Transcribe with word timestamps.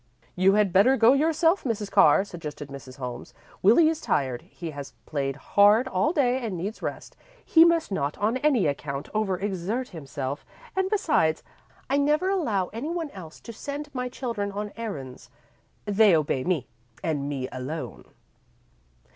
"You 0.35 0.53
had 0.53 0.73
better 0.73 0.97
go 0.97 1.13
yourself, 1.13 1.63
Mrs. 1.63 1.91
Carr," 1.91 2.23
suggested 2.25 2.69
Mrs. 2.69 2.97
Holmes. 2.97 3.35
"Willie 3.61 3.87
is 3.87 4.01
tired. 4.01 4.41
He 4.41 4.71
has 4.71 4.93
played 5.05 5.35
hard 5.35 5.87
all 5.87 6.11
day 6.11 6.43
and 6.43 6.57
needs 6.57 6.81
rest. 6.81 7.15
He 7.45 7.63
must 7.63 7.91
not 7.91 8.17
on 8.17 8.37
any 8.37 8.65
account 8.65 9.09
over 9.13 9.37
exert 9.37 9.89
himself, 9.89 10.43
and, 10.75 10.89
besides, 10.89 11.43
I 11.87 11.97
never 11.99 12.31
allow 12.31 12.69
any 12.73 12.89
one 12.89 13.11
else 13.11 13.39
to 13.41 13.53
send 13.53 13.93
my 13.93 14.09
children 14.09 14.51
on 14.51 14.71
errands. 14.75 15.29
They 15.85 16.15
obey 16.15 16.43
me 16.45 16.65
and 17.03 17.29
me 17.29 17.47
alone." 17.51 18.05